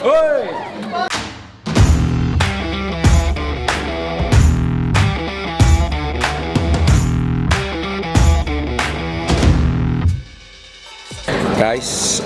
Guys, 0.00 0.16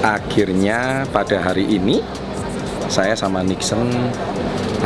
akhirnya 0.07 1.02
pada 1.11 1.43
hari 1.43 1.66
ini 1.66 1.99
saya 2.86 3.18
sama 3.18 3.43
Nixon, 3.43 3.91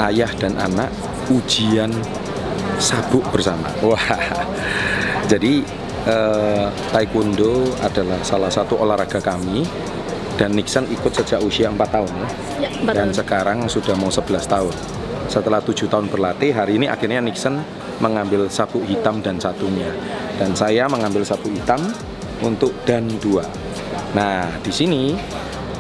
ayah 0.01 0.33
dan 0.41 0.57
anak 0.57 0.89
ujian 1.29 1.93
sabuk 2.81 3.29
bersama. 3.29 3.69
Wah, 3.85 4.01
jadi 5.29 5.61
eh, 6.09 6.67
taekwondo 6.97 7.69
adalah 7.85 8.25
salah 8.25 8.49
satu 8.49 8.81
olahraga 8.81 9.21
kami 9.21 9.69
dan 10.39 10.55
Nixon 10.55 10.87
ikut 10.89 11.11
sejak 11.11 11.43
usia 11.43 11.67
4 11.69 11.77
tahun 11.83 12.09
ya. 12.09 12.29
Ya, 12.63 12.69
empat 12.71 12.95
dan 12.95 13.11
tahun. 13.11 13.19
sekarang 13.19 13.59
sudah 13.67 13.95
mau 13.99 14.09
11 14.09 14.47
tahun. 14.47 14.75
Setelah 15.29 15.61
tujuh 15.61 15.91
tahun 15.91 16.09
berlatih, 16.09 16.57
hari 16.57 16.81
ini 16.81 16.89
akhirnya 16.89 17.21
Nixon 17.21 17.61
mengambil 17.99 18.47
sabuk 18.49 18.87
hitam 18.87 19.21
dan 19.21 19.37
satunya, 19.37 19.91
dan 20.39 20.55
saya 20.55 20.87
mengambil 20.89 21.27
sabuk 21.27 21.51
hitam 21.53 21.83
untuk 22.41 22.73
dan 22.87 23.05
dua. 23.19 23.43
Nah, 24.15 24.49
di 24.63 24.73
sini 24.73 25.19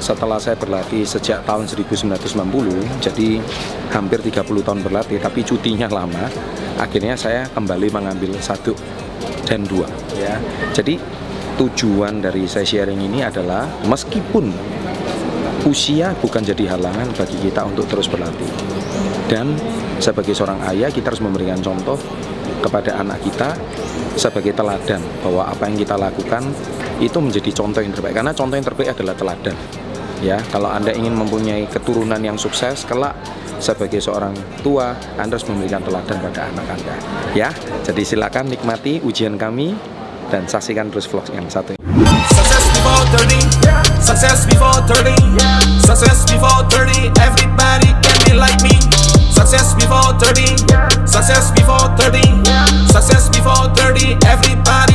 setelah 0.02 0.36
saya 0.38 0.54
berlatih 0.58 1.06
sejak 1.06 1.46
tahun 1.46 1.64
1990, 1.64 2.28
jadi 3.00 3.40
hampir 3.94 4.20
30 4.20 4.62
tahun 4.62 4.80
berlatih, 4.84 5.18
tapi 5.22 5.42
cutinya 5.46 5.88
lama, 5.88 6.28
akhirnya 6.76 7.16
saya 7.16 7.46
kembali 7.50 7.88
mengambil 7.88 8.36
satu 8.38 8.74
dan 9.48 9.64
dua. 9.64 9.88
Ya, 10.14 10.36
jadi 10.76 11.00
tujuan 11.58 12.22
dari 12.22 12.46
saya 12.46 12.62
sharing 12.62 13.02
ini 13.02 13.26
adalah 13.26 13.66
meskipun 13.90 14.54
usia 15.66 16.14
bukan 16.22 16.46
jadi 16.46 16.78
halangan 16.78 17.10
bagi 17.18 17.36
kita 17.42 17.66
untuk 17.66 17.90
terus 17.90 18.06
berlatih. 18.06 18.46
Dan 19.26 19.58
sebagai 19.98 20.32
seorang 20.32 20.62
ayah 20.72 20.88
kita 20.88 21.10
harus 21.12 21.20
memberikan 21.20 21.58
contoh 21.58 21.98
kepada 22.62 22.96
anak 23.02 23.20
kita 23.26 23.58
sebagai 24.18 24.54
teladan 24.54 25.02
bahwa 25.22 25.46
apa 25.46 25.68
yang 25.68 25.76
kita 25.78 25.94
lakukan 25.94 26.42
itu 26.98 27.18
menjadi 27.18 27.50
contoh 27.54 27.80
yang 27.82 27.94
terbaik 27.94 28.14
karena 28.18 28.32
contoh 28.34 28.56
yang 28.58 28.66
terbaik 28.66 28.90
adalah 28.94 29.14
teladan. 29.14 29.56
Ya, 30.18 30.42
kalau 30.50 30.66
Anda 30.66 30.90
ingin 30.90 31.14
mempunyai 31.14 31.70
keturunan 31.70 32.18
yang 32.18 32.34
sukses 32.34 32.82
kelak 32.82 33.14
sebagai 33.62 34.02
seorang 34.02 34.34
tua, 34.66 34.98
Anda 35.14 35.38
harus 35.38 35.46
memberikan 35.46 35.78
teladan 35.86 36.18
pada 36.18 36.50
anak 36.50 36.66
Anda. 36.74 36.94
Ya, 37.38 37.54
jadi 37.86 38.02
silakan 38.02 38.50
nikmati 38.50 38.98
ujian 39.06 39.38
kami 39.38 39.78
dan 40.28 40.44
saksikan 40.44 40.92
terus 40.92 41.08
vlog 41.08 41.24
yang 41.32 41.48
satu. 41.48 41.74
Success 42.32 42.64
before 42.76 43.04
30, 43.16 44.00
success 44.00 44.38
before 44.44 44.78
30, 44.86 45.16
success 45.84 46.18
before 46.28 46.62
30, 46.70 47.12
everybody 47.20 47.90
can 48.00 48.16
be 48.28 48.32
like 48.36 48.60
me. 48.60 48.76
Success 49.32 49.72
before 49.76 50.12
30, 50.20 50.60
success 51.08 51.52
before 51.56 51.88
30, 51.96 52.20
success 52.92 53.32
before 53.32 53.72
30, 53.72 54.20
everybody 54.28 54.87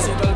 So 0.00 0.29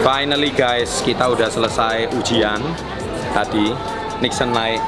Finally 0.00 0.56
guys, 0.56 1.04
kita 1.04 1.28
udah 1.28 1.52
selesai 1.52 2.08
ujian 2.16 2.56
tadi. 3.36 3.68
Nixon 4.24 4.48
naik 4.48 4.80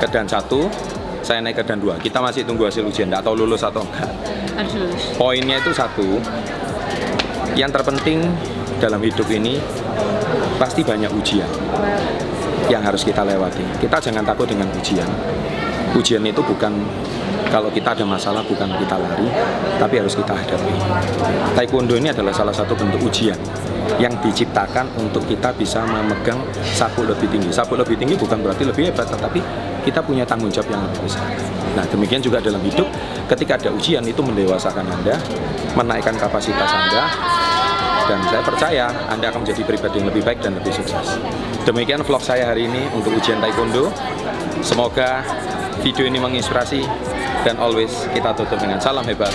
ke 0.00 0.08
dan 0.08 0.24
satu, 0.24 0.72
saya 1.20 1.44
naik 1.44 1.60
ke 1.60 1.64
dan 1.68 1.84
dua. 1.84 2.00
Kita 2.00 2.24
masih 2.24 2.48
tunggu 2.48 2.64
hasil 2.64 2.80
ujian, 2.80 3.12
nggak 3.12 3.20
tahu 3.28 3.44
lulus 3.44 3.60
atau 3.60 3.84
enggak. 3.84 4.08
Harus 4.56 4.72
lulus. 4.80 5.02
Poinnya 5.20 5.60
itu 5.60 5.68
satu. 5.68 6.16
Yang 7.52 7.70
terpenting 7.76 8.24
dalam 8.80 9.04
hidup 9.04 9.28
ini 9.28 9.60
pasti 10.56 10.80
banyak 10.80 11.12
ujian 11.12 11.48
yang 12.72 12.80
harus 12.80 13.04
kita 13.04 13.20
lewati. 13.20 13.62
Kita 13.84 14.00
jangan 14.00 14.24
takut 14.24 14.48
dengan 14.48 14.72
ujian. 14.80 15.06
Ujian 15.92 16.24
itu 16.24 16.40
bukan 16.40 16.72
kalau 17.54 17.70
kita 17.70 17.94
ada 17.94 18.02
masalah 18.02 18.42
bukan 18.42 18.66
kita 18.66 18.98
lari, 18.98 19.30
tapi 19.78 20.02
harus 20.02 20.18
kita 20.18 20.34
hadapi. 20.34 20.74
Taekwondo 21.54 21.94
ini 21.94 22.10
adalah 22.10 22.34
salah 22.34 22.50
satu 22.50 22.74
bentuk 22.74 22.98
ujian 23.06 23.38
yang 24.02 24.10
diciptakan 24.18 24.90
untuk 24.98 25.22
kita 25.30 25.54
bisa 25.54 25.86
memegang 25.86 26.42
sabuk 26.74 27.06
lebih 27.06 27.30
tinggi. 27.30 27.54
Sabuk 27.54 27.78
lebih 27.78 27.94
tinggi 27.94 28.18
bukan 28.18 28.42
berarti 28.42 28.66
lebih 28.66 28.90
hebat, 28.90 29.06
tetapi 29.06 29.38
kita 29.86 30.02
punya 30.02 30.26
tanggung 30.26 30.50
jawab 30.50 30.66
yang 30.74 30.82
lebih 30.82 31.06
besar. 31.06 31.30
Nah, 31.78 31.86
demikian 31.86 32.18
juga 32.18 32.42
dalam 32.42 32.58
hidup, 32.58 32.90
ketika 33.30 33.54
ada 33.54 33.70
ujian 33.70 34.02
itu 34.02 34.18
mendewasakan 34.18 34.90
Anda, 34.90 35.14
menaikkan 35.78 36.18
kapasitas 36.18 36.70
Anda, 36.74 37.06
dan 38.10 38.18
saya 38.34 38.42
percaya 38.42 38.84
Anda 39.06 39.30
akan 39.30 39.46
menjadi 39.46 39.62
pribadi 39.62 40.02
yang 40.02 40.10
lebih 40.10 40.26
baik 40.26 40.42
dan 40.42 40.58
lebih 40.58 40.74
sukses. 40.74 41.22
Demikian 41.62 42.02
vlog 42.02 42.18
saya 42.18 42.50
hari 42.50 42.66
ini 42.66 42.90
untuk 42.90 43.14
ujian 43.14 43.38
Taekwondo. 43.38 43.94
Semoga 44.58 45.22
video 45.86 46.02
ini 46.08 46.18
menginspirasi 46.18 46.82
dan 47.44 47.60
always 47.60 47.92
kita 48.16 48.32
tutup 48.32 48.56
dengan 48.56 48.80
salam 48.80 49.04
hebat. 49.04 49.30